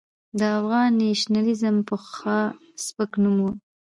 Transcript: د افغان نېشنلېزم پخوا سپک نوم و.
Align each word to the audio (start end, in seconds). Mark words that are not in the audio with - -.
د 0.39 0.41
افغان 0.59 0.89
نېشنلېزم 1.01 1.75
پخوا 1.87 2.39
سپک 2.85 3.11
نوم 3.23 3.37
و. 3.41 3.45